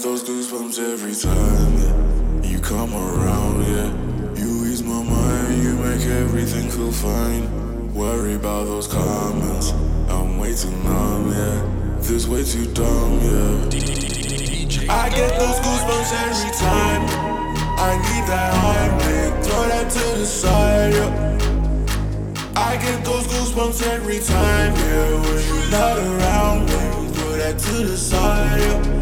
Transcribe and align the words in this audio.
get 0.00 0.08
those 0.08 0.22
goosebumps 0.24 0.78
every 0.78 1.14
time 1.14 1.74
yeah. 1.78 2.48
you 2.48 2.58
come 2.58 2.94
around, 2.94 3.62
yeah. 3.66 3.92
You 4.34 4.64
ease 4.64 4.82
my 4.82 5.02
mind, 5.02 5.62
you 5.62 5.74
make 5.74 6.06
everything 6.06 6.70
feel 6.70 6.90
fine. 6.90 7.92
Worry 7.92 8.34
about 8.34 8.64
those 8.64 8.86
comments, 8.86 9.72
I'm 10.08 10.38
way 10.38 10.54
too 10.54 10.70
numb, 10.70 11.32
yeah. 11.32 11.98
This 12.00 12.26
way 12.26 12.44
too 12.44 12.64
dumb, 12.72 13.20
yeah. 13.20 13.68
I 14.88 15.10
get 15.10 15.38
those 15.38 15.58
goosebumps 15.60 16.12
every 16.28 16.52
time. 16.56 17.02
I 17.78 17.92
need 18.08 18.24
that 18.28 18.54
hype, 18.54 19.44
throw 19.44 19.68
that 19.68 19.90
to 19.90 20.18
the 20.18 20.26
side, 20.26 20.94
yeah. 20.94 21.10
I 22.56 22.76
get 22.76 23.04
those 23.04 23.26
goosebumps 23.26 23.82
every 23.86 24.20
time, 24.20 24.74
yeah. 24.76 25.20
When 25.20 25.44
you're 25.46 25.70
not 25.70 25.98
around, 25.98 26.70
when 26.70 27.12
throw 27.12 27.36
that 27.36 27.58
to 27.58 27.72
the 27.86 27.96
side, 27.98 28.60
yeah. 28.60 28.99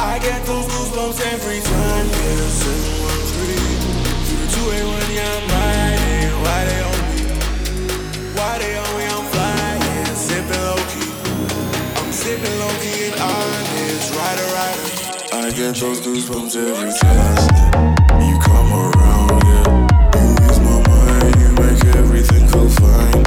I 0.00 0.16
get 0.18 0.42
those 0.46 0.64
goosebumps 0.64 1.20
every 1.30 1.60
time. 1.60 2.06
Yeah, 2.08 2.48
713 2.48 4.48
through 4.48 4.72
Yeah, 5.12 5.28
I'm 5.28 5.44
riding. 5.52 6.32
Why 6.40 6.64
they 6.64 6.80
on 6.88 6.96
me? 7.12 7.20
Why 8.32 8.56
they 8.58 8.80
on 8.80 8.88
me? 8.96 9.04
I'm 9.12 9.28
flying, 9.28 10.08
sipping 10.16 10.56
low 10.64 10.80
key. 10.88 11.04
I'm 12.00 12.08
sipping 12.12 12.56
low 12.60 12.72
key 12.80 13.12
and 13.12 13.20
honest. 13.20 14.14
Rider, 14.16 14.48
rider. 14.56 14.88
I 15.36 15.50
get 15.52 15.76
those 15.76 16.00
goosebumps 16.00 16.56
every 16.56 16.96
time. 16.96 17.44
You 18.24 18.40
come 18.40 18.72
around, 18.72 19.44
yeah. 19.52 19.84
You 20.16 20.32
ease 20.48 20.60
my 20.64 20.80
mind. 20.88 21.36
You 21.44 21.52
make 21.60 21.84
everything 22.00 22.48
feel 22.48 22.72
fine. 22.80 23.20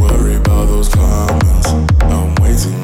Worry 0.00 0.36
about 0.36 0.68
those 0.72 0.88
comments. 0.88 1.68
I'm 2.00 2.34
waiting. 2.36 2.83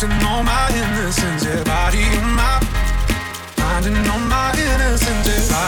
losing 0.00 0.26
all 0.26 0.42
my 0.42 0.68
innocence. 0.70 1.44
Yeah, 1.44 1.64
body 1.64 2.02
on 2.18 2.34
my, 2.34 2.60
finding 3.56 3.96
all 4.08 4.20
my 4.20 4.52
innocence. 4.52 5.26
Yeah, 5.26 5.67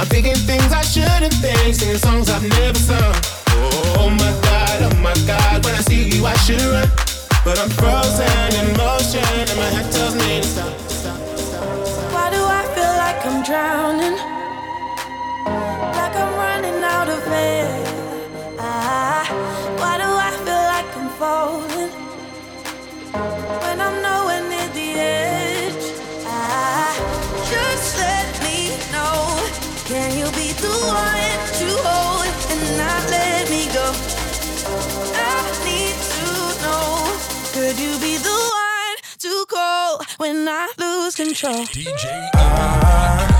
I'm 0.00 0.06
thinking 0.06 0.34
things 0.34 0.72
I 0.72 0.80
shouldn't 0.80 1.34
think, 1.34 1.74
singing 1.74 1.98
songs 1.98 2.30
I've 2.30 2.42
never 2.48 2.78
sung. 2.78 3.14
Oh 4.00 4.08
my 4.08 4.32
god, 4.40 4.90
oh 4.90 4.96
my 4.96 5.12
god, 5.26 5.62
when 5.62 5.74
I 5.74 5.82
see 5.82 6.08
you 6.08 6.24
I 6.24 6.34
should 6.36 6.58
run. 6.58 6.88
But 7.44 7.58
I'm 7.58 7.68
frozen 7.68 8.24
in 8.56 8.74
motion 8.78 9.20
and 9.20 9.56
my 9.60 9.68
head 9.68 9.92
tells 9.92 10.14
me 10.14 10.40
to 10.40 10.46
stop. 10.46 11.18
Why 12.14 12.30
do 12.30 12.40
I 12.42 12.64
feel 12.72 12.94
like 12.96 13.26
I'm 13.26 13.44
drowning? 13.44 14.16
Like 15.92 16.16
I'm 16.16 16.32
running 16.34 16.82
out 16.82 17.10
of 17.10 17.26
air. 17.28 17.89
When 40.20 40.46
I 40.46 40.68
lose 40.76 41.14
control? 41.14 41.64
I 42.34 43.39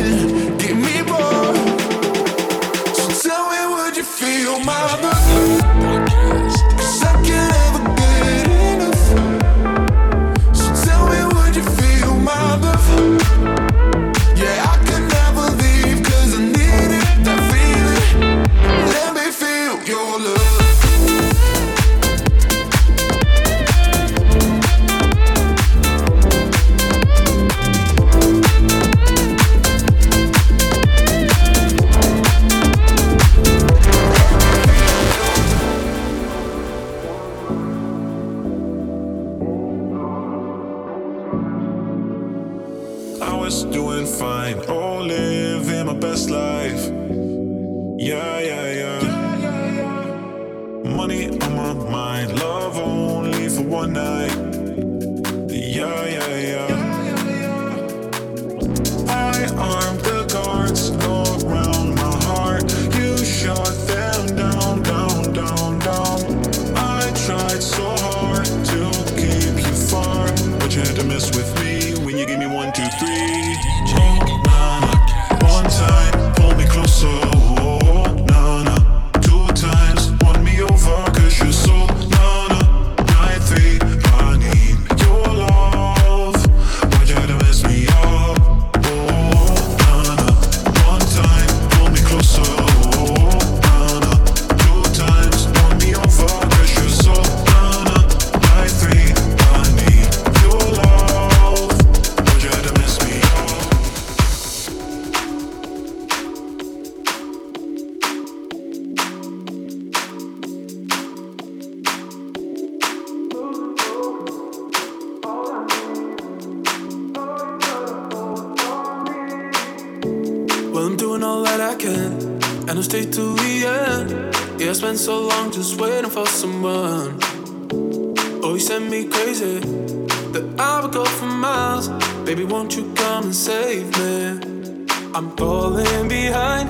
I'm 135.21 135.37
falling 135.37 136.07
behind. 136.07 136.67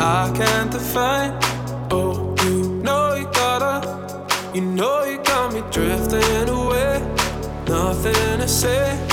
I 0.00 0.32
can't 0.32 0.70
define. 0.70 1.36
Oh, 1.90 2.36
you 2.44 2.68
know 2.84 3.14
you 3.14 3.24
gotta. 3.32 3.74
You 4.54 4.60
know 4.60 5.02
you 5.02 5.18
got 5.24 5.52
me 5.52 5.60
drifting 5.72 6.48
away. 6.48 7.02
Nothing 7.66 8.38
to 8.38 8.46
say. 8.46 9.09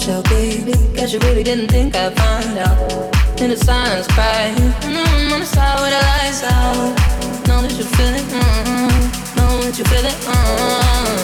bombshell, 0.00 0.22
baby. 0.22 0.72
Guess 0.94 1.12
you 1.12 1.18
really 1.20 1.42
didn't 1.42 1.68
think 1.68 1.94
I'd 1.94 2.16
find 2.16 2.58
out. 2.58 3.40
In 3.40 3.50
the 3.50 3.56
silence, 3.56 4.06
crying. 4.08 4.54
Mm-hmm, 4.54 5.32
on 5.32 5.40
the 5.40 5.46
side 5.46 5.80
with 5.80 5.90
the 5.90 6.00
lights 6.10 6.42
out. 6.44 7.48
Know 7.48 7.62
that 7.62 7.72
you 7.72 7.84
feel 7.84 8.14
it. 8.14 8.24
Mm-hmm. 8.24 9.36
Know 9.36 9.60
that 9.62 9.78
you 9.78 9.84
feel 9.84 10.04
it. 10.04 10.18
Mm-hmm. 10.24 11.16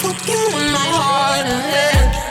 Fuck 0.00 0.28
you 0.28 0.40
in 0.58 0.72
my 0.72 0.88
heart. 0.88 1.46
Yeah. 1.46 2.25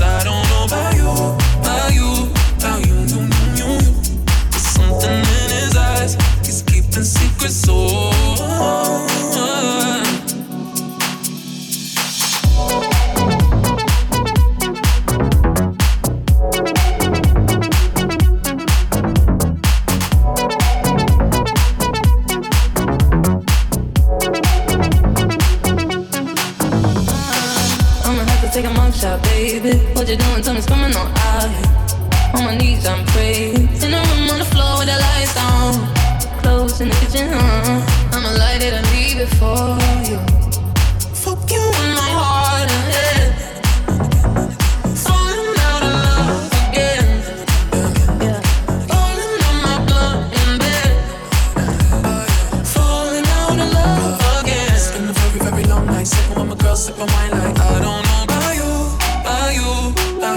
passaram 0.00 0.39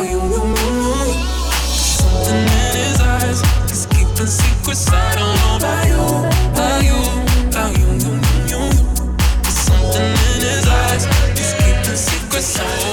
you. 0.06 0.20
Something 1.66 2.44
in 2.44 2.76
his 2.76 3.00
eyes, 3.02 3.42
he's 3.70 3.86
keeping 3.88 4.28
secrets. 4.28 4.88
I 4.92 5.16
don't 5.16 5.36
know 5.40 5.58
about 5.58 5.88
you, 5.88 6.04
about 6.52 6.84
you, 6.84 7.00
about 7.48 7.78
you, 7.78 7.88
you, 8.04 8.14
you. 8.52 8.62
Something 9.44 10.12
in 10.32 10.42
his 10.42 10.68
eyes, 10.68 11.06
he's 11.38 11.54
keeping 11.54 11.98
secrets. 11.98 12.60
I 12.60 12.64
don't 12.64 12.88
know. 12.88 12.93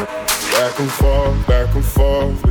Back 0.71 0.79
and 0.79 0.91
forth, 0.91 1.47
back 1.47 1.75
and 1.75 1.83
forth 1.83 2.50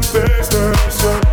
temptation 0.00 1.29